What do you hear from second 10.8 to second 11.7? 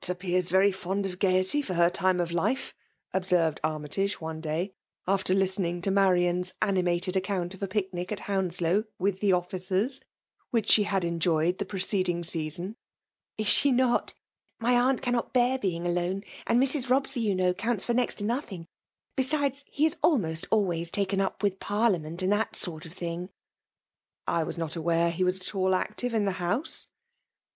die hzA enjoyed the